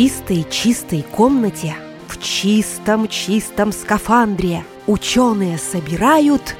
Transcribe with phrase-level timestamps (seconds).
[0.00, 1.76] чистой-чистой комнате,
[2.08, 6.56] в чистом-чистом скафандре ученые собирают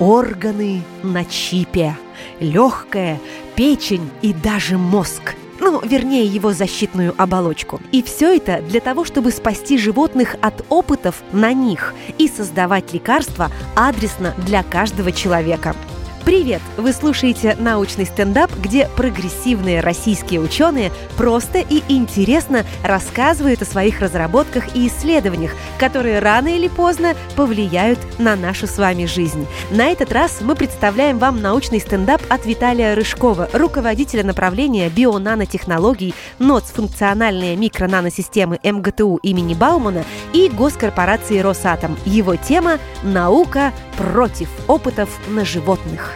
[0.00, 1.96] органы на чипе.
[2.40, 3.20] Легкое,
[3.54, 5.36] печень и даже мозг.
[5.60, 7.80] Ну, вернее, его защитную оболочку.
[7.92, 13.52] И все это для того, чтобы спасти животных от опытов на них и создавать лекарства
[13.76, 15.76] адресно для каждого человека.
[16.24, 16.62] Привет!
[16.76, 24.76] Вы слушаете научный стендап, где прогрессивные российские ученые просто и интересно рассказывают о своих разработках
[24.76, 29.48] и исследованиях, которые рано или поздно повлияют на нашу с вами жизнь.
[29.72, 36.66] На этот раз мы представляем вам научный стендап от Виталия Рыжкова, руководителя направления бионанотехнологий НОЦ
[36.66, 41.98] функциональные микронаносистемы МГТУ имени Баумана и госкорпорации Росатом.
[42.04, 46.11] Его тема «Наука против опытов на животных».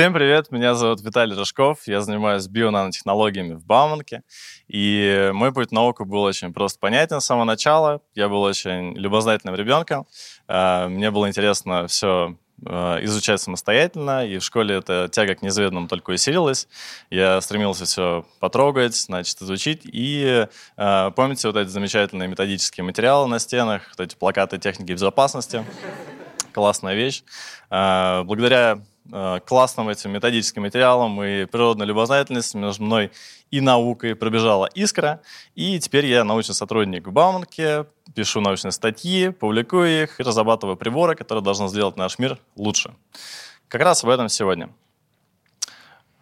[0.00, 4.22] Всем привет, меня зовут Виталий Рожков, я занимаюсь бионанотехнологиями в Бауманке,
[4.66, 8.00] и мой путь в науку был очень просто понятен с самого начала.
[8.14, 10.06] Я был очень любознательным ребенком,
[10.48, 16.10] э, мне было интересно все изучать самостоятельно, и в школе эта тяга к неизведанному только
[16.10, 16.68] усилилась.
[17.08, 19.80] Я стремился все потрогать, значит, изучить.
[19.84, 25.64] И э, помните вот эти замечательные методические материалы на стенах, вот эти плакаты техники безопасности?
[26.52, 27.22] Классная вещь.
[27.70, 28.80] Э, благодаря
[29.12, 33.10] Э, классным этим методическим материалом и природной любознательностью между мной
[33.50, 35.20] и наукой пробежала искра.
[35.54, 41.14] И теперь я научный сотрудник в Бауманке, пишу научные статьи, публикую их и разрабатываю приборы,
[41.14, 42.94] которые должны сделать наш мир лучше.
[43.68, 44.70] Как раз об этом сегодня.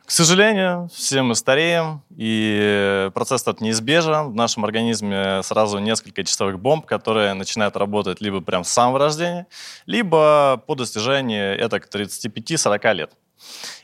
[0.08, 4.30] К сожалению, все мы стареем, и процесс этот неизбежен.
[4.30, 9.46] В нашем организме сразу несколько часовых бомб, которые начинают работать либо прямо с самого рождения,
[9.84, 13.12] либо по достижении это к 35-40 лет.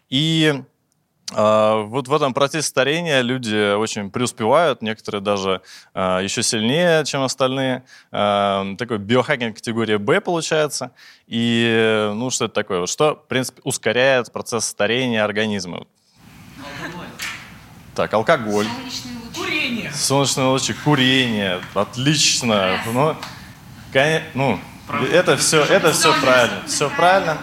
[0.09, 0.63] И
[1.33, 5.63] вот в этом процессе старения люди очень преуспевают, некоторые даже
[5.95, 7.83] э, еще сильнее, чем остальные.
[8.13, 10.93] Э, такой биохакинг категории Б получается.
[11.27, 12.87] И ну что это такое?
[12.87, 15.87] Что, в принципе, ускоряет процесс старения организма?
[17.95, 18.67] Так, алкоголь.
[18.67, 19.35] Солнечные лучи.
[19.35, 19.93] Курение.
[19.93, 21.61] Солнечные лучи, курение.
[21.75, 22.81] Отлично.
[22.87, 23.17] Ну,
[24.35, 24.61] ну
[25.13, 26.63] это все, это все правильно.
[26.67, 27.39] Все правильно.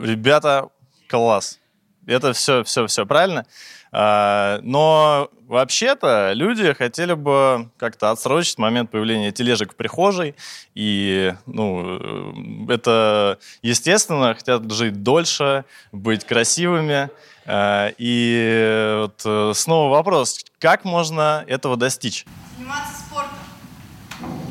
[0.00, 0.70] Ребята,
[1.08, 1.58] класс.
[2.06, 3.46] Это все, все, все правильно.
[3.92, 10.34] А, Но вообще-то люди хотели бы как-то отсрочить момент появления тележек в прихожей.
[10.74, 17.08] И, ну, это естественно, хотят жить дольше, быть красивыми.
[17.46, 22.26] А, И вот э, снова вопрос, как можно этого достичь?
[22.56, 23.38] Заниматься спортом.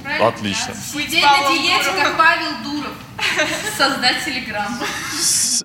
[0.04, 0.28] Правильно?
[0.28, 0.74] Отлично.
[0.74, 2.94] Сидеть на диете, как Павел Дуров.
[3.78, 4.80] Создать телеграм.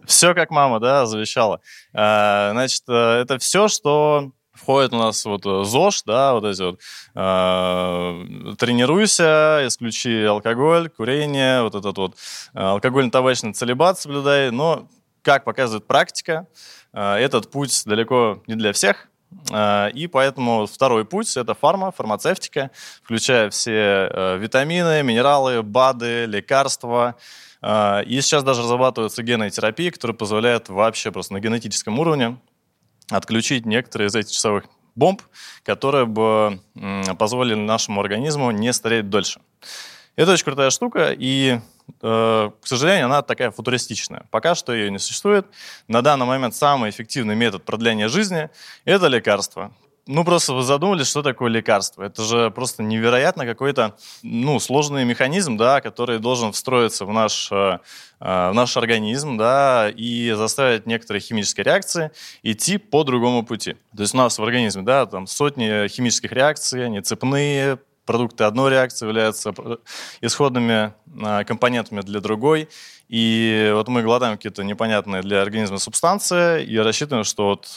[0.06, 1.60] Все как мама, да, завещала.
[1.94, 6.62] А, Значит, э, это все, что входит у нас вот э, ЗОЖ, да, вот эти
[6.62, 6.80] вот
[7.14, 12.16] э, тренируйся, исключи алкоголь, курение, вот этот вот
[12.54, 14.50] э, алкогольно-табачный целебат соблюдай.
[14.50, 14.88] Но,
[15.22, 16.46] как показывает практика,
[16.92, 19.08] э, этот путь далеко не для всех.
[19.50, 22.70] Э, И поэтому второй путь– это фарма, фармацевтика,
[23.02, 27.14] включая все э, витамины, минералы, БАДы, лекарства.
[27.62, 32.38] Э, И сейчас даже разрабатываются генные терапии, которые позволяют вообще просто на генетическом уровне
[33.10, 35.22] отключить некоторые из этих часовых бомб,
[35.62, 36.60] которые бы
[37.18, 39.40] позволили нашему организму не стареть дольше.
[40.16, 41.60] Это очень крутая штука, и,
[42.02, 44.26] э, к сожалению, она такая футуристичная.
[44.30, 45.46] Пока что ее не существует.
[45.86, 48.50] На данный момент самый эффективный метод продления жизни–
[48.84, 49.72] это лекарство.
[50.08, 52.02] Ну, просто вы задумались, что такое лекарство.
[52.02, 57.78] Это же просто невероятно какой-то, ну, сложный механизм, да, который должен встроиться в наш, э,
[58.18, 62.10] э, в наш организм, да, и заставить некоторые химические реакции
[62.42, 63.76] идти по другому пути.
[63.94, 67.78] То есть у нас в организме, да, там сотни химических реакций, они цепные,
[68.08, 69.52] продукты одной реакции являются
[70.22, 72.70] исходными э, компонентами для другой.
[73.10, 77.68] И вот мы глотаем какие-то непонятные для организма субстанции и рассчитываем, что вот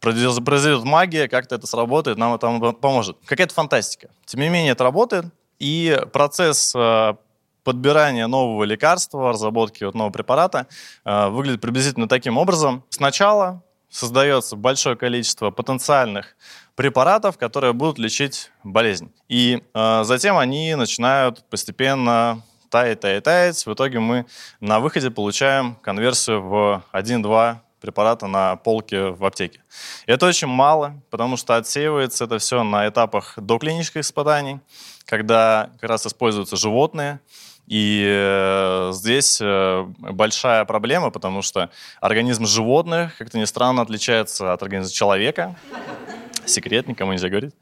[0.00, 3.16] произойдет магия, как-то это сработает, нам это поможет.
[3.26, 4.08] Какая-то фантастика.
[4.24, 5.26] Тем не менее, это работает.
[5.60, 7.14] И процесс э,
[7.62, 10.66] подбирания нового лекарства, разработки вот нового препарата
[11.04, 12.82] э, выглядит приблизительно таким образом.
[12.90, 13.62] Сначала
[13.96, 16.36] создается большое количество потенциальных
[16.74, 19.10] препаратов, которые будут лечить болезнь.
[19.28, 23.64] И э, затем они начинают постепенно таять, таять, таять.
[23.64, 24.26] В итоге мы
[24.60, 29.60] на выходе получаем конверсию в 1-2 препарата на полке в аптеке.
[30.06, 34.60] Это очень мало, потому что отсеивается это все на этапах доклинических испытаний,
[35.06, 37.20] когда как раз используются животные,
[37.66, 41.70] И э, здесь э, большая проблема, потому что
[42.00, 45.56] организм животных, как-то ни странно, отличается от организма человека.
[46.44, 47.54] Секрет, никому нельзя говорить.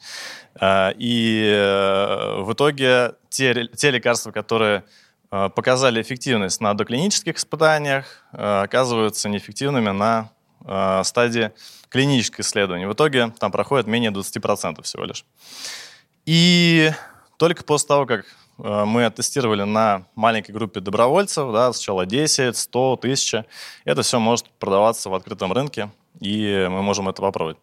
[0.61, 4.85] Э, и э, в итоге те, те лекарства, которые
[5.31, 10.31] э, показали эффективность на доклинических испытаниях, э, оказываются неэффективными на
[10.67, 11.51] э, стадии
[11.89, 12.85] клинических исследований.
[12.85, 15.25] В итоге там проходит менее 20% всего лишь.
[16.27, 16.91] И
[17.39, 18.27] только после того, как
[18.59, 23.47] мы тестировали на маленькой группе добровольцев, да, сначала 10, 100, 1000,
[23.85, 25.91] это все может продаваться в открытом рынке,
[26.21, 27.59] и мы можем это попробовать.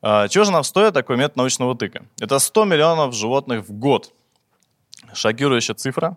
[0.00, 2.06] А, чего же нам стоит такой метод научного тыка?
[2.20, 4.12] Это 100 миллионов животных в год.
[5.12, 6.16] Шокирующая цифра.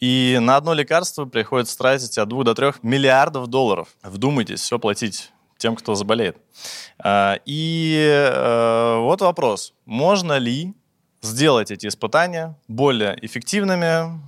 [0.00, 3.88] И на одно лекарство приходится тратить от 2 до 3 миллиардов долларов.
[4.02, 6.36] Вдумайтесь, все платить тем, кто заболеет.
[6.98, 9.74] А, и э, вот вопрос.
[9.86, 10.74] Можно ли
[11.24, 14.20] сделать эти испытания более эффективными,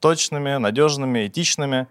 [0.00, 1.86] точными, надежными, этичными?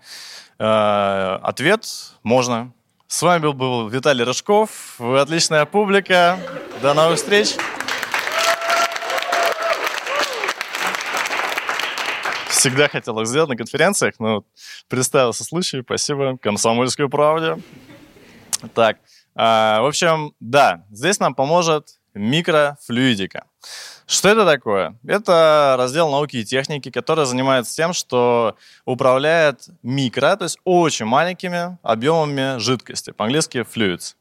[0.60, 1.88] Э, ответ–
[2.24, 2.72] можно.
[3.08, 4.96] С вами был, был Виталий Рыжков.
[5.00, 6.38] Вы отличная публика.
[6.82, 7.56] До новых встреч.
[12.50, 14.44] Всегда хотел их сделать на конференциях, но
[14.90, 15.82] представился случай.
[15.82, 16.38] Спасибо.
[16.38, 17.62] Комсомольской правде.
[18.76, 18.98] Так,
[19.34, 23.46] а, в общем, да, здесь нам поможет микрофлюидика.
[24.10, 24.96] Что это такое?
[25.06, 31.78] Это раздел науки и техники, который занимается тем, что управляет микро, то есть очень маленькими
[31.84, 34.16] объемами жидкости, по-английски fluids.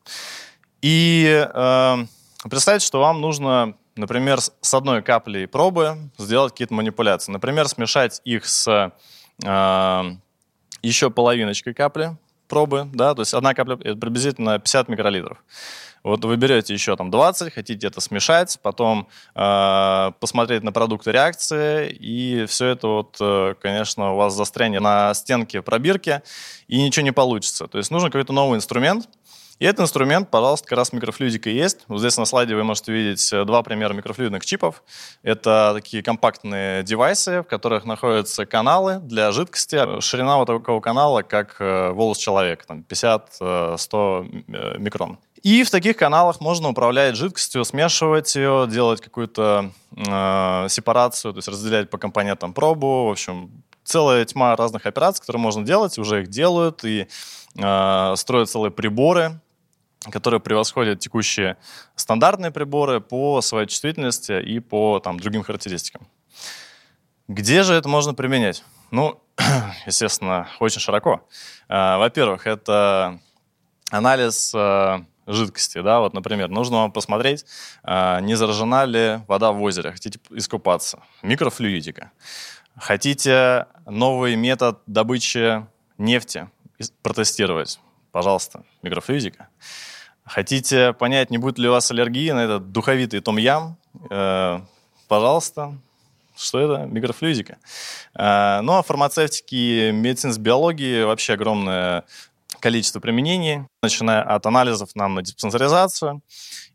[0.82, 1.96] И э,
[2.50, 7.32] представьте, что вам нужно, например, с одной каплей пробы сделать какие-то манипуляции.
[7.32, 8.93] Например, смешать их с
[9.43, 10.02] э,
[10.82, 12.14] еще половиночкой капли
[12.46, 15.43] пробы, да, то есть одна капля это приблизительно 50 микролитров.
[16.02, 21.90] Вот вы берете еще там 20, хотите это смешать, потом э, посмотреть на продукты реакции,
[21.90, 26.22] и все это вот, э, конечно, у вас застрянет на стенке пробирки,
[26.66, 27.66] и ничего не получится.
[27.66, 29.08] То есть нужен какой-то новый инструмент,
[29.58, 31.81] и этот инструмент, пожалуйста, как раз микрофлюидика есть.
[31.88, 34.82] Вот здесь на слайде вы можете видеть э, два примера микрофлюидных чипов.
[35.22, 40.00] Это такие компактные девайсы, в которых находятся каналы для жидкости.
[40.00, 45.19] Ширина вот такого канала, как э, волос человека, там 50-100 э, микрон.
[45.43, 51.49] И в таких каналах можно управлять жидкостью, смешивать ее, делать какую-то э, сепарацию, то есть
[51.49, 53.06] разделять по компонентам пробу.
[53.06, 53.50] В общем,
[53.84, 57.08] целая тьма разных операций, которые можно делать, уже их делают и
[57.56, 59.40] э, строят целые приборы,
[60.10, 61.56] которые превосходят текущие
[61.96, 66.06] стандартные приборы по своей чувствительности и по там, другим характеристикам.
[67.28, 68.64] Где же это можно применять?
[68.90, 69.20] Ну,
[69.87, 71.26] естественно, очень широко.
[71.69, 73.20] Э, во-первых, это
[73.90, 75.82] анализ э, жидкости.
[75.82, 76.00] Да?
[76.00, 77.44] Вот, например, нужно вам посмотреть,
[77.84, 79.93] э, не заражена ли вода в озере.
[79.93, 81.02] Хотите искупаться.
[81.22, 82.12] Микрофлюидика.
[82.76, 85.66] Хотите новый метод добычи
[85.99, 86.49] нефти
[87.02, 87.81] протестировать?
[88.12, 89.49] Пожалуйста, микрофлюидика.
[90.28, 93.76] Хотите понять, не будет ли у вас аллергии на этот духовитый том-ям?
[94.10, 94.60] Э,
[95.08, 95.75] пожалуйста,
[96.36, 96.86] что это?
[96.86, 97.58] Микрофлюидика.
[98.14, 102.04] Э, ну, а фармацевтики, медицинской биологии вообще огромное
[102.60, 106.22] количество применений, начиная от анализов нам на диспансеризацию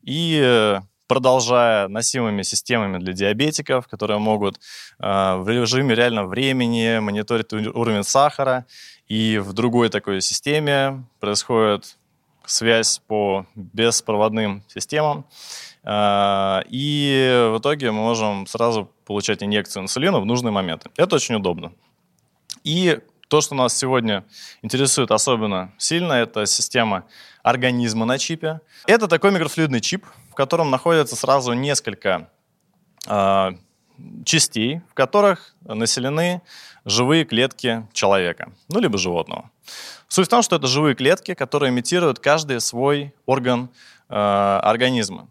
[0.04, 4.60] и э, продолжая носимыми системами для диабетиков, которые могут
[5.00, 8.66] э, в режиме реального времени мониторить уровень сахара,
[9.08, 11.98] и в другой такой системе происходит
[12.46, 15.26] связь по беспроводным системам.
[15.84, 20.90] А, и в итоге мы можем сразу получать инъекцию инсулина в нужные моменты.
[20.96, 21.74] Это очень удобно.
[22.64, 24.24] И то, что нас сегодня
[24.62, 27.06] интересует особенно сильно, это система
[27.42, 28.62] организма на чипе.
[28.86, 32.30] Это такой микрофлюидный чип, в котором находится сразу несколько
[33.08, 33.52] э,
[34.26, 36.42] частей, в которых населены
[36.86, 39.50] живые клетки человека, ну либо животного.
[40.08, 43.70] Суть в том, что это живые клетки, которые имитируют каждый свой орган
[44.10, 45.28] э, организма.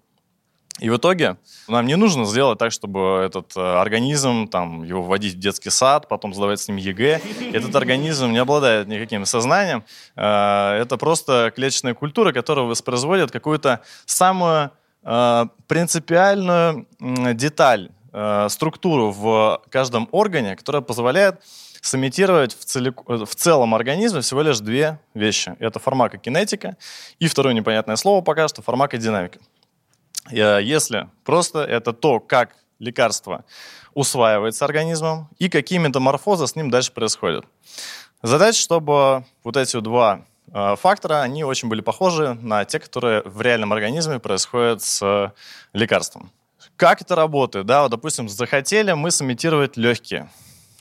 [0.80, 1.36] И в итоге
[1.68, 6.08] нам не нужно сделать так, чтобы этот э, организм, там, его вводить в детский сад,
[6.08, 7.20] потом сдавать с ним ЕГЭ.
[7.52, 9.84] Этот организм не обладает никаким сознанием.
[10.16, 14.70] Э, это просто клеточная культура, которая воспроизводит какую-то самую
[15.04, 17.90] э, принципиальную деталь,
[18.48, 21.42] структуру в каждом органе, которая позволяет
[21.80, 23.02] сымитировать в, целик...
[23.06, 25.56] в целом организме всего лишь две вещи.
[25.58, 26.76] Это фармакокинетика
[27.18, 29.38] и второе непонятное слово пока что фармакодинамика.
[30.30, 33.44] Если просто это то, как лекарство
[33.94, 37.44] усваивается организмом и какие метаморфозы с ним дальше происходят.
[38.22, 43.40] Задача, чтобы вот эти два э, фактора, они очень были похожи на те, которые в
[43.42, 45.32] реальном организме происходят с
[45.72, 46.30] лекарством.
[46.76, 47.66] Как это работает?
[47.66, 50.28] Да, вот, допустим, захотели мы сымитировать легкие.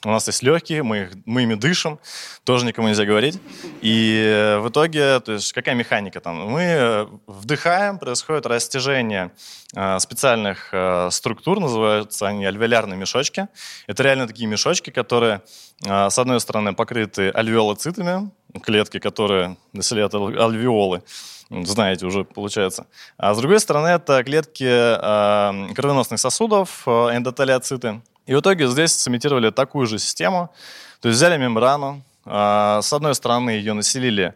[0.03, 1.99] у нас есть легкие, мы, их, мы ими дышим,
[2.43, 3.39] тоже никому нельзя говорить.
[3.81, 6.49] И э, в итоге, то есть какая механика там?
[6.49, 9.31] Мы э, вдыхаем, происходит растяжение
[9.75, 10.73] э, специальных
[11.11, 13.47] структур, называются они альвеолярные мешочки.
[13.85, 15.41] Это реально такие мешочки, которые,
[15.83, 18.31] с одной стороны, покрыты альвеолоцитами,
[18.63, 21.03] клетки, которые населяют альвеолы,
[21.51, 22.87] знаете уже, получается.
[23.17, 28.93] А с другой стороны, это клетки э, кровеносных сосудов, э, эндотелиоциты, и в итоге здесь
[28.93, 30.51] сымитировали такую же систему.
[31.01, 34.35] То есть взяли мембрану, а, с одной стороны ее населили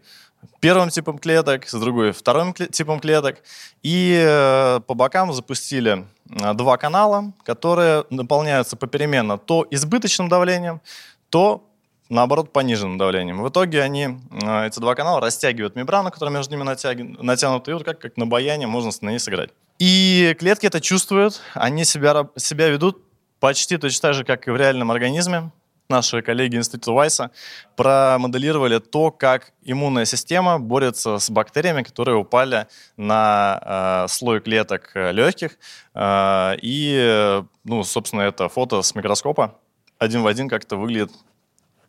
[0.59, 3.37] первым типом клеток, с другой вторым типом клеток.
[3.83, 10.81] И э, по бокам запустили два канала, которые наполняются попеременно то избыточным давлением,
[11.29, 11.63] то
[12.09, 13.41] наоборот, пониженным давлением.
[13.41, 16.97] В итоге они, а, эти два канала, растягивают мембрану, которая между ними натяг...
[16.99, 19.51] натянута, и вот как, как на баяне можно на ней сыграть.
[19.79, 23.01] И клетки это чувствуют, они себя, себя ведут
[23.39, 25.51] почти точно так же, как и в реальном организме.
[25.87, 27.29] Наши коллеги Института Вайса
[27.75, 32.65] промоделировали то, как иммунная система борется с бактериями, которые упали
[32.97, 35.59] на э, слой клеток легких.
[35.93, 39.59] Э, и, ну, собственно, это фото с микроскопа
[39.97, 41.11] один в один как это выглядит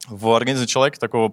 [0.08, 1.30] в организме человека такого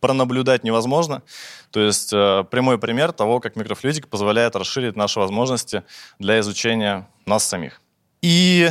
[0.00, 1.22] пронаблюдать невозможно.
[1.70, 5.84] То есть э, прямой пример того, как микрофлюидик позволяет расширить наши возможности
[6.18, 7.80] для изучения нас самих.
[8.20, 8.70] И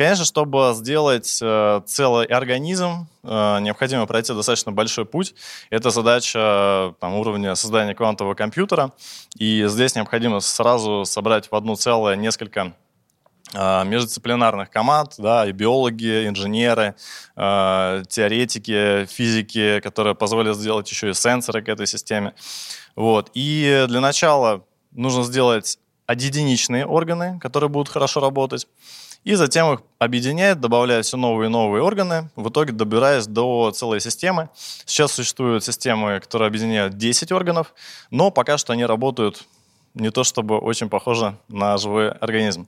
[0.00, 5.34] Конечно, чтобы сделать э, целый организм, э, необходимо пройти достаточно большой путь.
[5.68, 8.92] Это задача там, уровня создания квантового компьютера.
[9.36, 12.72] И здесь необходимо сразу собрать в одну целое несколько
[13.52, 16.94] междисциплинарных команд, да, и биологи, инженеры,
[17.36, 22.34] э, теоретики, физики, которые позволят сделать еще и сенсоры к этой системе.
[22.94, 23.30] Вот.
[23.34, 28.66] И для начала нужно сделать одиничные органы, которые будут хорошо работать
[29.24, 34.00] и затем их объединяет, добавляя все новые и новые органы, в итоге добираясь до целой
[34.00, 34.48] системы.
[34.86, 37.74] Сейчас существуют системы, которые объединяют 10 органов,
[38.10, 39.44] но пока что они работают
[39.94, 42.66] не то чтобы очень похоже на живой организм.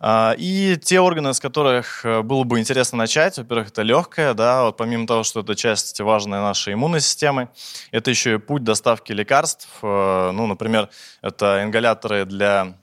[0.00, 4.64] А, и те органы, с которых э, было бы интересно начать, во-первых, это легкое, да,
[4.64, 7.48] вот помимо того, что это часть важная нашей иммунной системы,
[7.90, 10.88] это еще и путь доставки лекарств, э, ну, например,
[11.22, 12.74] это ингаляторы для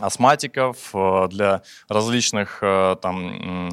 [0.00, 3.70] астматиков, э, для различных там,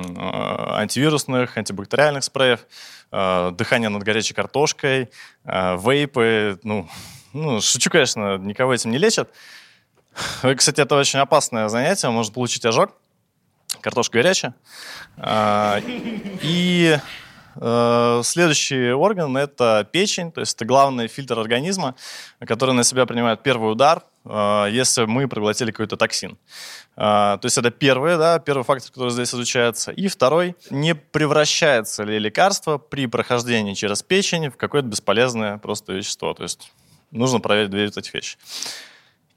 [0.75, 2.65] антивирусных, антибактериальных спреев,
[3.11, 5.09] дыхание над горячей картошкой,
[5.43, 6.59] вейпы.
[6.63, 6.87] Ну,
[7.33, 9.29] ну, шучу, конечно, никого этим не лечат.
[10.55, 12.91] Кстати, это очень опасное занятие, может получить ожог.
[13.81, 14.53] Картошка горячая.
[16.41, 16.97] И
[18.23, 21.95] следующий орган– это печень, то есть это главный фильтр организма,
[22.45, 26.37] который на себя принимает первый удар, а, если мы проглотили какой-то токсин.
[26.95, 29.91] А, то есть это первый, да, первый фактор, который здесь изучается.
[29.91, 36.33] И второй, не превращается ли лекарство при прохождении через печень в какое-то бесполезное просто вещество.
[36.33, 36.71] То есть
[37.11, 38.37] нужно проверить две этих вещи.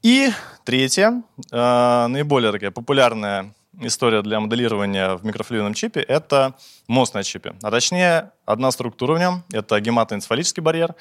[0.05, 0.33] И
[0.65, 6.57] третье, а, наиболее такая популярная история для моделирования в микрофлюидном чипе– это
[6.87, 7.55] мост на чипе.
[7.63, 10.95] А точнее, одна структура в нем– это гематоэнцефалический барьер.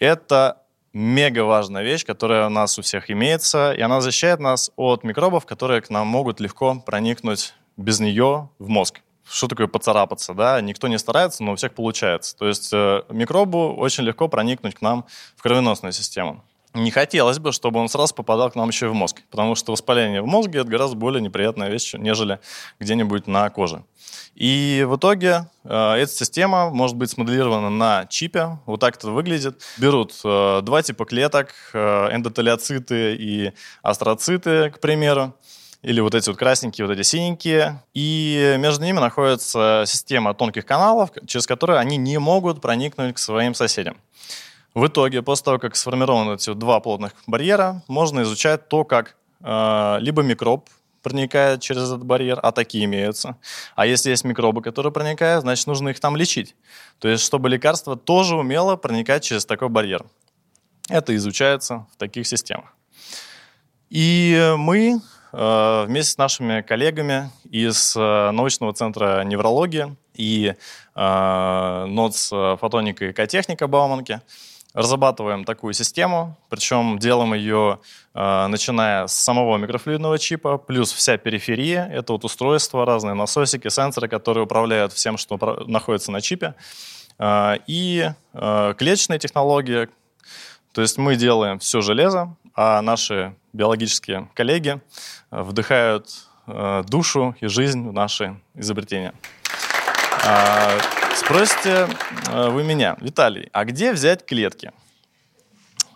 [0.00, 0.60] Это
[0.92, 5.46] мега важная вещь, которая у нас у всех имеется, и она защищает нас от микробов,
[5.46, 9.02] которые к нам могут легко проникнуть без нее в мозг.
[9.22, 10.60] Что такое поцарапаться, да?
[10.60, 12.36] Никто не старается, но у всех получается.
[12.36, 15.04] То есть э, микробу очень легко проникнуть к нам
[15.36, 16.42] в кровеносную систему.
[16.76, 19.72] Не хотелось бы, чтобы он сразу попадал к нам еще и в мозг, потому что
[19.72, 22.38] воспаление в мозге– это гораздо более неприятная вещь, нежели
[22.78, 23.82] где-нибудь на коже.
[24.34, 28.58] И в итоге э, эта система может быть смоделирована на чипе.
[28.66, 29.62] Вот так это выглядит.
[29.78, 33.52] Берут э, два типа клеток, э, эндотелиоциты и
[33.82, 35.34] астроциты, к примеру
[35.80, 37.82] или вот эти вот красненькие, вот эти синенькие.
[37.94, 43.54] И между ними находится система тонких каналов, через которые они не могут проникнуть к своим
[43.54, 43.96] соседям.
[44.76, 49.96] В итоге, после того, как сформированы эти два плотных барьера, можно изучать то, как э,
[50.00, 50.68] либо микроб
[51.02, 53.38] проникает через этот барьер, а такие имеются.
[53.74, 56.54] А если есть микробы, которые проникают, значит, нужно их там лечить.
[56.98, 60.04] То есть, чтобы лекарство тоже умело проникать через такой барьер.
[60.90, 62.76] Это изучается в таких системах.
[63.88, 65.00] И мы
[65.32, 70.52] э, вместе с нашими коллегами из э, научного центра неврологии и
[70.94, 72.28] э, НОЦ
[72.60, 74.20] фотоника и экотехника Бауманки–
[74.76, 77.78] разрабатываем такую систему, причем делаем ее,
[78.14, 84.06] э, начиная с самого микрофлюидного чипа, плюс вся периферия, это вот устройства, разные насосики, сенсоры,
[84.06, 86.54] которые управляют всем, что находится на чипе,
[87.18, 89.88] э, и э, клеточные технологии,
[90.72, 94.80] то есть мы делаем все железо, а наши биологические коллеги
[95.30, 96.08] вдыхают
[96.86, 99.14] душу и жизнь в наши изобретения.
[101.16, 101.88] Спросите
[102.30, 104.70] э, вы меня, Виталий, а где взять клетки?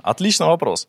[0.02, 0.88] Отличный вопрос.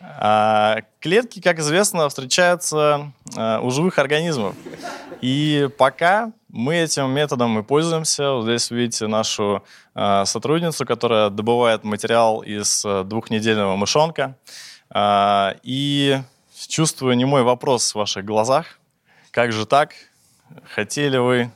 [0.00, 4.54] А, клетки, как известно, встречаются э, у живых организмов.
[5.20, 8.32] И пока мы этим методом и пользуемся.
[8.32, 9.62] Вот здесь видите нашу
[9.94, 14.34] э, сотрудницу, которая добывает материал из двухнедельного мышонка.
[14.88, 16.18] А, и
[16.68, 18.78] чувствую немой вопрос в ваших глазах.
[19.30, 19.92] Как же так?
[20.74, 21.50] Хотели вы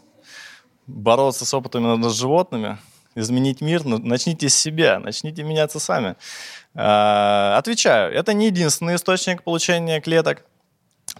[0.92, 2.78] бороться с опытами над животными,
[3.14, 6.16] изменить мир, начните с себя, начните меняться сами.
[6.74, 10.44] А, отвечаю, это не единственный источник получения клеток.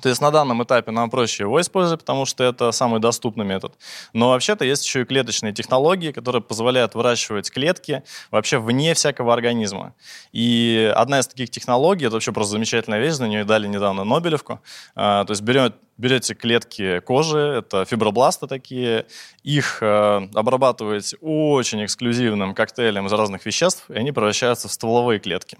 [0.01, 3.75] То есть на данном этапе нам проще его использовать, потому что это самый доступный метод.
[4.13, 9.95] Но вообще-то есть еще и клеточные технологии, которые позволяют выращивать клетки вообще вне всякого организма.
[10.33, 14.61] И одна из таких технологий, это вообще просто замечательная вещь, за нее дали недавно Нобелевку.
[14.95, 19.07] А, то есть берем, берете клетки кожи, это фибробласты такие,
[19.43, 25.59] их а, обрабатываете очень эксклюзивным коктейлем из разных веществ, и они превращаются в стволовые клетки.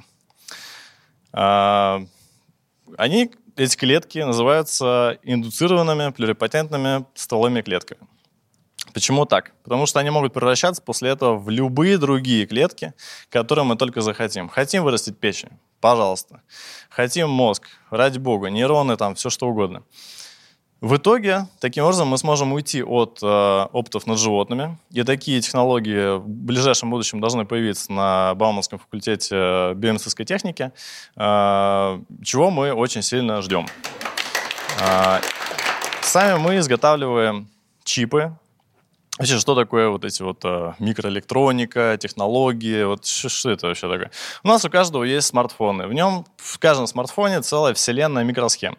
[1.33, 2.03] А,
[2.97, 8.01] они эти клетки называются индуцированными плюрипатентными стволовыми клетками.
[8.93, 9.53] Почему так?
[9.63, 12.93] Потому что они могут превращаться после этого в любые другие клетки,
[13.31, 14.49] которые мы только захотим.
[14.49, 15.51] Хотим вырастить печень?
[15.81, 16.43] Пожалуйста.
[16.91, 17.69] Хотим мозг?
[17.91, 18.49] Ради бога.
[18.51, 19.85] Нейроны, там, все что угодно.
[20.83, 26.19] В итоге, таким образом, мы сможем уйти от э, опытов над животными, и такие технологии
[26.19, 30.73] в ближайшем будущем должны появиться на Бауманском факультете биомедицинской техники,
[31.15, 33.69] э, чего мы очень сильно ждем.
[34.81, 35.21] Э,
[36.01, 37.49] сами мы изготавливаем
[37.85, 38.37] чипы.
[39.19, 44.11] Вообще, что такое вот эти вот э, микроэлектроника, технологии, вот что, что это вообще такое?
[44.43, 45.87] У нас у каждого есть смартфоны.
[45.87, 48.77] В нем, в каждом смартфоне целая вселенная микросхем.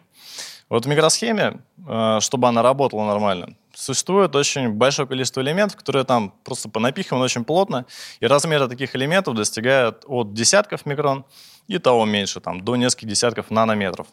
[0.68, 6.32] Вот в микросхеме, э, чтобы она работала нормально, существует очень большое количество элементов, которые там
[6.44, 7.86] просто понапиханы очень плотно,
[8.20, 11.24] и размеры таких элементов достигают от десятков микрон
[11.68, 14.06] и того меньше, там, до нескольких десятков нанометров.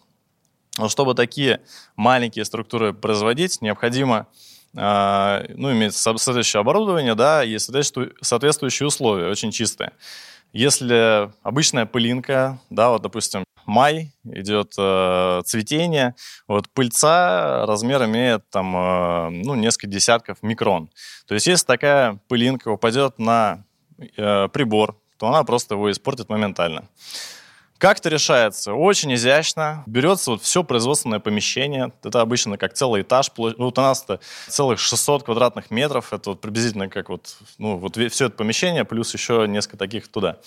[0.78, 1.62] Но чтобы такие
[1.96, 4.28] маленькие структуры производить, необходимо
[4.74, 9.92] э, ну, иметь соответствующее оборудование да, и соответствующие условия, очень чистые.
[10.54, 16.16] Если обычная пылинка, да, вот, допустим, май, идет э, цветение,
[16.48, 20.90] вот пыльца размер имеет там, э, ну, несколько десятков микрон.
[21.26, 23.64] То есть если такая пылинка упадет на
[24.18, 26.90] э, прибор, то она просто его испортит моментально.
[27.82, 28.76] Как это решается?
[28.76, 29.84] Очень изящно.
[29.88, 31.92] Берется вот все производственное помещение.
[32.04, 33.32] Это обычно как целый этаж.
[33.36, 36.14] Ну, вот у нас это целых 600 квадратных метров.
[36.14, 40.38] Это вот приблизительно как вот, ну, вот все это помещение, плюс еще несколько таких туда.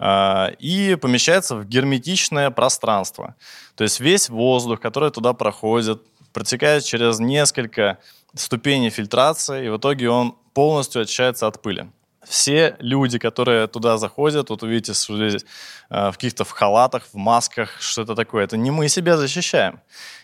[0.00, 3.36] А, и помещается в герметичное пространство.
[3.76, 7.98] То есть весь воздух, который туда проходит, протекает через несколько
[8.34, 11.86] ступеней фильтрации, и в итоге он полностью очищается от пыли
[12.26, 15.44] все люди, которые туда заходят, вот увидите, что здесь
[15.90, 18.44] э, в каких-то в халатах, в масках, что это такое.
[18.44, 19.80] Это не мы себя защищаем.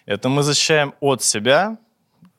[0.06, 1.76] Это мы защищаем от себя,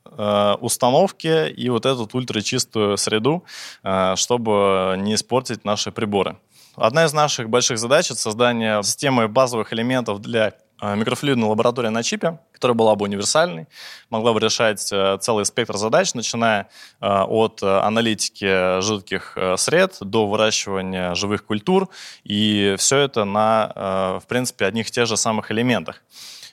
[0.06, 3.43] э, установки и вот эту ультрачистую среду,
[3.84, 6.38] э, чтобы не испортить наши приборы.
[6.76, 12.39] Одна из наших больших задач— это создание системы базовых элементов для микрофлюидная лаборатория на чипе,
[12.54, 13.67] которая была бы универсальной,
[14.10, 21.13] могла бы решать э, целый спектр задач, начиная э, от аналитики жидких сред до выращивания
[21.15, 21.89] живых культур,
[22.24, 26.02] и все это на, в принципе, одних и тех же самых элементах.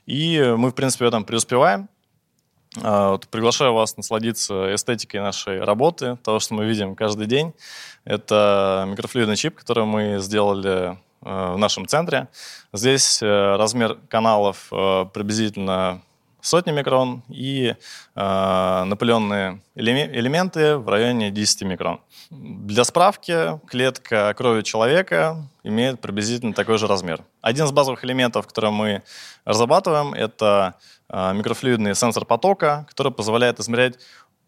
[0.07, 1.89] И мы, в принципе, в этом преуспеваем.
[2.73, 7.53] Приглашаю вас насладиться эстетикой нашей работы, того, что мы видим каждый день.
[8.05, 12.29] Это микрофлюидный чип, который мы сделали Э, в нашем центре.
[12.73, 16.03] Здесь э, размер каналов э, приблизительно
[16.41, 17.75] сотни микрон и
[18.15, 22.01] напыленные элементы в районе 10 микрон.
[22.31, 27.23] Для справки, клетка крови человека имеет приблизительно такой же размер.
[27.43, 29.03] Один из базовых элементов, который мы
[29.45, 30.77] разрабатываем, это
[31.11, 33.99] микрофлюидный сенсор потока, который позволяет измерять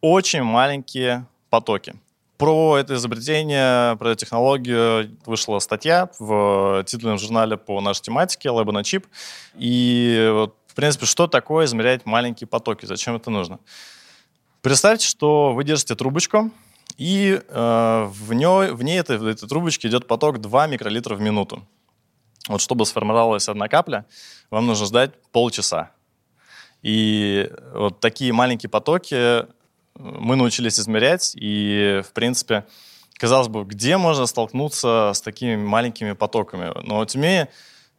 [0.01, 1.95] очень маленькие потоки.
[2.41, 8.73] Про это изобретение, про эту технологию вышла статья в титульном журнале по нашей тематике «Lab
[8.73, 9.07] на чип».
[9.57, 13.59] И, вот, в принципе, что такое измерять маленькие потоки, зачем это нужно?
[14.63, 16.51] Представьте, что вы держите трубочку,
[16.97, 21.63] и э, в, ней, в ней этой, этой трубочке идет поток 2 микролитра в минуту.
[22.49, 24.07] Вот чтобы сформировалась одна капля,
[24.49, 25.91] вам нужно ждать полчаса.
[26.81, 29.45] И вот такие маленькие потоки
[30.01, 32.67] мы научились измерять, и, в принципе,
[33.19, 36.73] казалось бы, где можно столкнуться с такими маленькими потоками?
[36.85, 37.49] Но тем не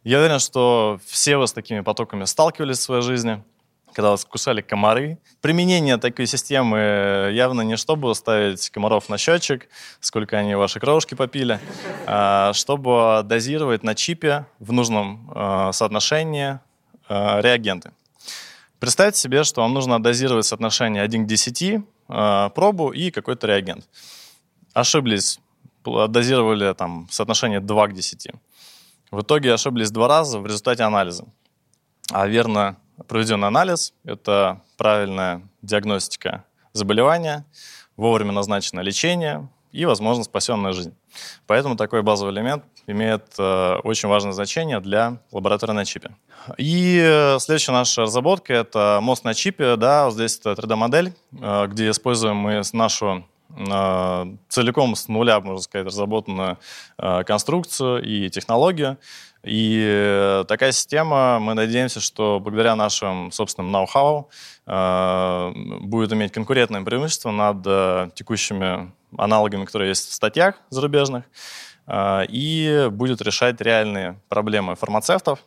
[0.04, 3.42] я уверен, что все вы с такими потоками сталкивались в своей жизни.
[3.94, 5.18] когда вас кусали комары.
[5.42, 9.68] Применение такой системы явно не чтобы ставить комаров на счетчик,
[10.00, 11.60] сколько они ваши кровушки попили,
[12.06, 16.58] а чтобы дозировать на чипе в нужном э, соотношении
[17.10, 17.92] э, реагенты.
[18.78, 23.88] Представьте себе, что вам нужно дозировать соотношение 1 к 10, э, пробу и какой-то реагент.
[24.74, 25.40] Ошиблись,
[25.84, 28.28] дозировали там соотношение 2 к 10.
[29.10, 31.26] В итоге ошиблись два раза в результате анализа.
[32.10, 37.44] А верно проведенный анализ– это правильная диагностика заболевания,
[37.96, 40.94] вовремя назначенное лечение и, возможно, спасенная жизнь.
[41.46, 46.10] Поэтому такой базовый элемент имеет э, очень важное значение для лаборатории на чипе.
[46.58, 49.76] И э, следующая наша разработка– это мост на чипе.
[49.76, 53.24] Да, вот здесь это 3D-модель, э, где используем мы нашу
[53.56, 56.58] э, целиком с нуля, можно сказать, разработанную
[56.98, 58.98] э, конструкцию и технологию.
[59.44, 64.30] И э, такая система, мы надеемся, что благодаря нашим собственным ноу-хау
[64.66, 71.24] э, будет иметь конкурентное преимущество над э, текущими аналогами, которые есть в статьях зарубежных,
[71.88, 75.44] и будет решать реальные проблемы фармацевтов,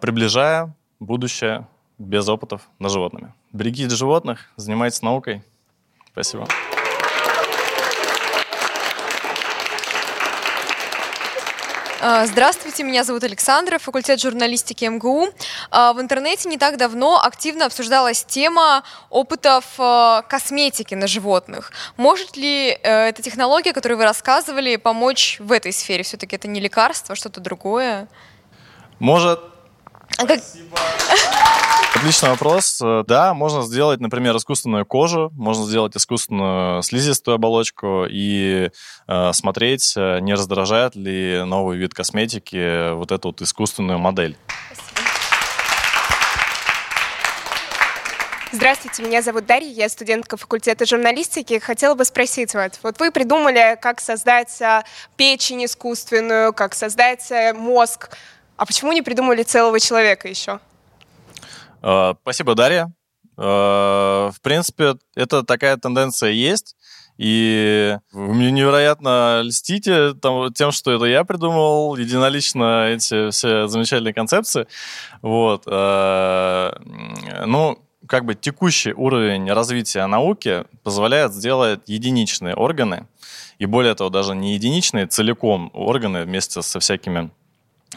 [0.00, 1.66] приближая будущее
[1.98, 3.32] без опытов на животными.
[3.52, 5.42] Берегите животных, занимайтесь наукой.
[6.12, 6.46] Спасибо.
[12.00, 15.28] Здравствуйте, меня зовут Александра, факультет журналистики МГУ.
[15.70, 21.72] А, в интернете не так давно активно обсуждалась тема опытов а, косметики на животных.
[21.96, 26.04] Может ли э, эта технология, которую вы рассказывали, помочь в этой сфере?
[26.04, 28.08] Все-таки это не лекарство, что-то другое?
[29.00, 29.40] Может.
[30.12, 30.78] Спасибо.
[31.94, 32.80] Отличный вопрос.
[33.06, 38.70] Да, можно сделать, например, искусственную кожу, можно сделать искусственную слизистую оболочку и
[39.08, 44.36] э, смотреть, э, не раздражает ли новый вид косметики вот эту вот искусственную модель.
[48.50, 51.58] Здравствуйте, меня зовут Дарья, я студентка факультета журналистики.
[51.58, 54.84] Хотела бы спросить вас, вот вы придумали, как создать а,
[55.16, 58.10] печень искусственную, как создать э, мозг,
[58.56, 60.60] а почему не придумали целого человека еще?
[61.82, 62.92] Э, спасибо, Дарья.
[63.36, 66.76] Э, в принципе, это такая тенденция есть.
[67.18, 70.14] И вы мне невероятно льстите
[70.54, 74.68] тем, что это я придумал единолично эти все замечательные концепции.
[75.20, 75.64] Вот.
[75.66, 76.72] Э,
[77.46, 83.06] ну, как бы текущий уровень развития науки позволяет сделать единичные органы,
[83.58, 87.30] и более того, даже не единичные, целиком органы вместе со всякими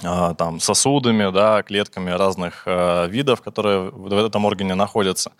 [0.02, 5.32] там, сосудами, да, клетками разных э, видов, которые в этом органе находятся.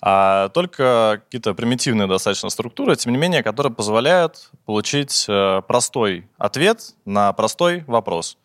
[0.00, 6.94] А только какие-то примитивные достаточно структуры, тем не менее, которые позволяют получить э, простой ответ
[7.04, 8.38] на простой вопрос.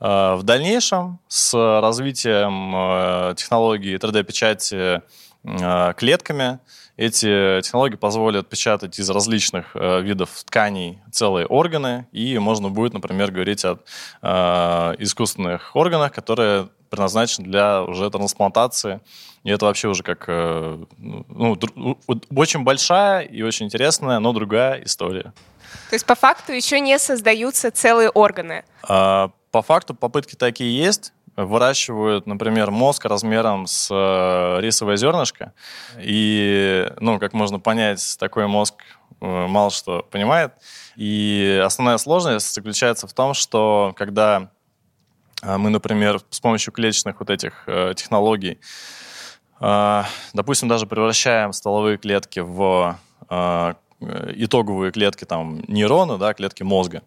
[0.00, 5.02] Э, в дальнейшем с развитием технологии 3D-печати
[5.42, 6.58] клетками
[7.00, 13.30] эти технологии позволят печатать из различных э, видов тканей целые органы, и можно будет, например,
[13.30, 13.78] говорить о
[14.20, 19.00] э, искусственных органах, которые предназначены для уже трансплантации.
[19.44, 21.58] И это вообще уже как э, ну,
[22.36, 25.32] очень большая и очень интересная, но другая история.
[25.88, 28.62] То есть по факту еще не создаются целые органы?
[28.82, 35.52] А, по факту попытки такие есть выращивают, например, мозг размером с э, рисовое зернышко.
[35.98, 38.74] И, ну, как можно понять, такой мозг
[39.20, 40.52] э, мало что понимает.
[40.96, 44.50] И основная сложность заключается в том, что когда
[45.42, 48.58] э, мы, например, с помощью клеточных вот этих технологий,
[50.32, 52.96] допустим, даже превращаем стволовые клетки в
[54.00, 57.02] итоговые клетки там нейроны, да, клетки мозга,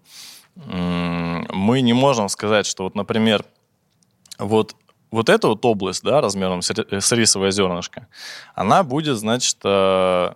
[0.55, 3.43] мы не можем сказать, что вот, например,
[4.37, 4.75] вот
[5.13, 8.07] вот эта вот область, да, размером с рисовое зернышко,
[8.55, 10.33] она будет, значит, э,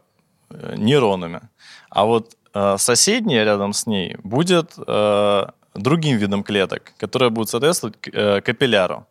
[0.75, 1.41] нейронами.
[1.89, 7.99] А вот э, соседняя рядом с ней будет э, другим видом клеток, которые будут соответствовать
[7.99, 9.07] капилляру.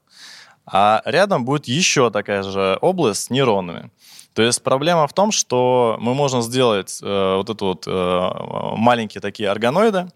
[0.66, 3.90] А рядом будет еще такая же область с нейронами.
[4.34, 10.08] То есть проблема в том, что мы можем сделать вот это вот маленькие такие органоиды,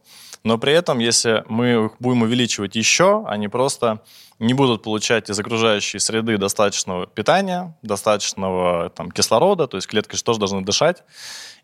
[0.43, 4.03] но при этом, если мы их будем увеличивать еще, они просто
[4.39, 10.25] не будут получать из окружающей среды достаточного питания, достаточного там, кислорода, то есть клетки же
[10.25, 11.05] тоже должны дышать.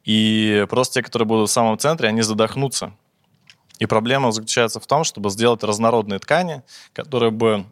[0.05, 2.93] И просто те, которые будут в самом центре, они задохнутся.
[3.79, 6.63] И проблема заключается в том, чтобы сделать разнородные ткани,
[6.93, 7.65] которые бы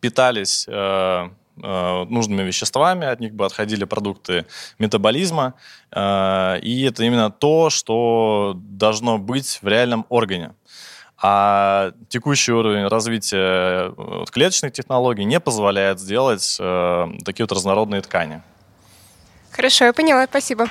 [0.00, 1.30] питались э,
[1.62, 4.46] э, нужными веществами, от них бы отходили продукты
[4.78, 5.54] метаболизма.
[5.90, 10.52] Э, и это именно то, что должно быть в реальном органе.
[11.24, 18.42] А текущий уровень развития вот, клеточных технологий не позволяет сделать э, такие вот разнородные ткани.
[19.52, 20.66] Хорошо, я поняла, спасибо.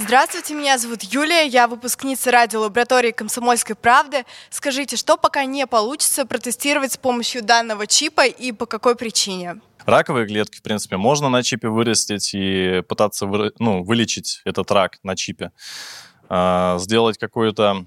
[0.00, 4.24] Здравствуйте, меня зовут Юлия, я выпускница радиолаборатории «Комсомольской правды».
[4.48, 9.60] Скажите, что пока не получится протестировать с помощью данного чипа и по какой причине?
[9.86, 13.26] Раковые клетки, в принципе, можно на чипе вырастить и пытаться
[13.58, 15.50] ну, вылечить этот рак на чипе.
[16.28, 17.84] А, сделать какое-то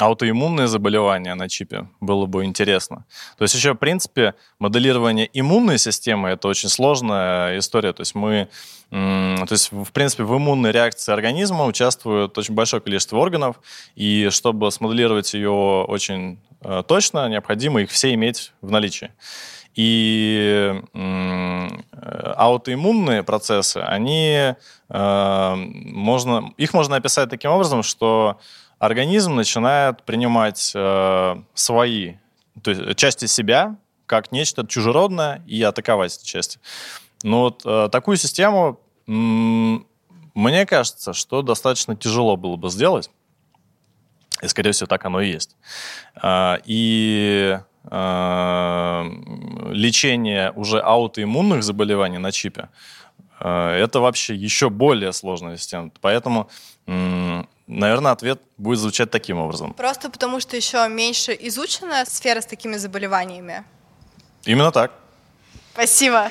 [0.00, 3.04] аутоиммунные заболевания на чипе было бы интересно.
[3.36, 7.92] То есть еще, в принципе, моделирование иммунной системы— это очень сложная история.
[7.92, 8.48] То есть мы,
[8.90, 13.60] то есть, в принципе, в иммунной реакции организма участвует очень большое количество органов,
[13.94, 19.10] и чтобы смоделировать ее очень э, точно, необходимо их все иметь в наличии.
[19.74, 21.68] И э,
[22.36, 24.54] аутоиммунные процессы, они
[24.88, 28.40] э, можно, их можно описать таким образом, что
[28.78, 32.14] организм начинает принимать э, свои
[32.62, 36.58] то есть, части себя как нечто чужеродное и атаковать эти части.
[37.22, 39.86] Но вот э, такую систему, м-
[40.34, 43.10] мне кажется, что достаточно тяжело было бы сделать.
[44.40, 45.56] И, скорее всего, так оно и есть.
[46.22, 47.58] Э, и
[47.90, 49.02] э,
[49.72, 52.68] лечение уже аутоиммунных заболеваний на чипе
[53.40, 55.90] э, это вообще еще более сложная система.
[56.00, 56.48] Поэтому
[57.68, 59.74] Наверное, ответ будет звучать таким образом.
[59.74, 63.62] Просто потому, что еще меньше изучена сфера с такими заболеваниями.
[64.46, 64.92] Именно так.
[65.74, 66.30] Спасибо.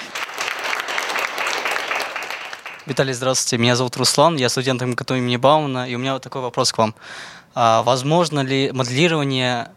[2.88, 3.62] Виталий, здравствуйте.
[3.62, 6.78] Меня зовут Руслан, я студент МКТУ имени Баумана, и у меня вот такой вопрос к
[6.80, 6.96] вам.
[7.54, 9.72] А, возможно ли моделирование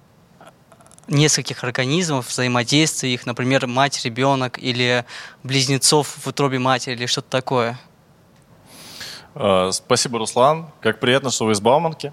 [1.09, 5.05] нескольких организмов, взаимодействия их, например, мать, ребенок или
[5.43, 7.79] близнецов в утробе матери или что-то такое?
[9.35, 10.67] Э, спасибо, Руслан.
[10.81, 12.13] Как приятно, что вы из Бауманки.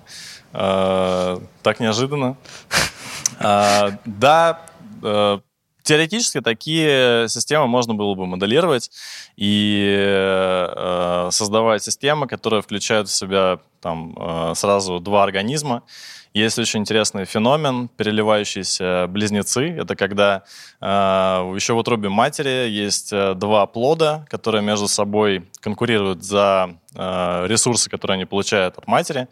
[0.54, 2.38] Э, так неожиданно.
[3.40, 4.62] Э, да,
[5.88, 8.92] теоретически такие системы можно было бы моделировать
[9.38, 10.14] и
[11.32, 15.84] создавать системы, которые включают в себя там, сразу два организма.
[16.38, 19.72] Есть очень интересный феномен, переливающиеся близнецы.
[19.72, 20.44] Это когда
[20.80, 20.86] э,
[21.56, 27.90] еще в утробе матери есть э, два плода, которые между собой конкурируют за э, ресурсы,
[27.90, 29.28] которые они получают от матери.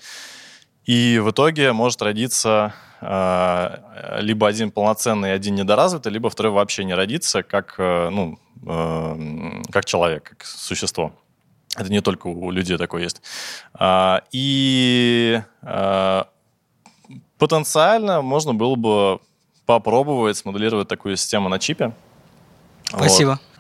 [0.86, 6.93] И в итоге может родиться э, либо один полноценный, один недоразвитый, либо второй вообще не
[6.93, 11.12] родится, как, э, ну, э, как человек, как существо.
[11.76, 13.21] Это не только у людей такое есть.
[13.74, 16.30] А, и а,
[17.38, 19.19] потенциально можно было бы
[19.65, 21.91] попробовать смоделировать такую систему на чипе.
[22.86, 23.32] Спасибо.
[23.32, 23.54] Вот.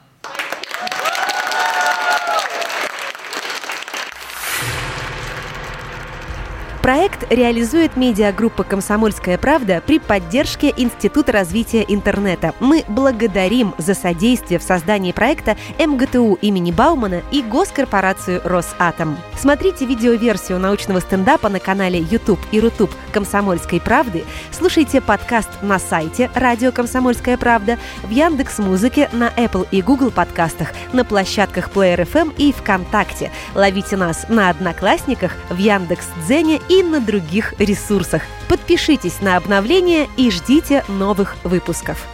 [6.85, 12.53] Проект реализует медиагруппа «Комсомольская правда» при поддержке Института развития интернета.
[12.59, 19.17] Мы благодарим за содействие в создании проекта МГТУ имени Баумана и госкорпорацию «Росатом».
[19.35, 26.29] Смотрите видеоверсию научного стендапа на канале YouTube и Рутуб «Комсомольской правды», слушайте подкаст на сайте
[26.35, 32.35] «Радио Комсомольская правда», в Яндекс Музыке, на Apple и Google подкастах, на площадках Player FM
[32.37, 33.31] и ВКонтакте.
[33.55, 38.23] Ловите нас на Одноклассниках, в Яндекс Дзене и и на других ресурсах.
[38.49, 42.05] Подпишитесь на обновления и ждите новых выпусков.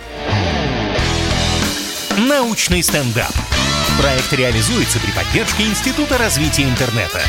[2.17, 3.33] Научный стендап.
[3.99, 7.21] Проект реализуется при поддержке Института развития интернета.